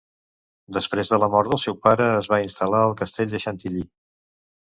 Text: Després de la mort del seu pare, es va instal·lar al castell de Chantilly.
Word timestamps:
Després 0.77 1.11
de 1.11 1.19
la 1.23 1.27
mort 1.33 1.51
del 1.51 1.61
seu 1.65 1.75
pare, 1.83 2.07
es 2.21 2.29
va 2.33 2.41
instal·lar 2.45 2.81
al 2.87 2.97
castell 3.03 3.31
de 3.35 3.43
Chantilly. 3.47 3.85